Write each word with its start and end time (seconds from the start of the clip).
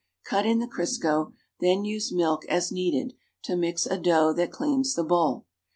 cut 0.25 0.47
in 0.47 0.57
the 0.57 0.65
Criseo, 0.67 1.31
then 1.59 1.85
use 1.85 2.11
milk, 2.11 2.43
as 2.45 2.71
needed, 2.71 3.13
to 3.43 3.55
mi.x 3.55 3.83
to 3.83 3.93
a 3.93 3.99
dough 3.99 4.33
that 4.33 4.51
cleans 4.51 4.95
the 4.95 5.03
bowl. 5.03 5.45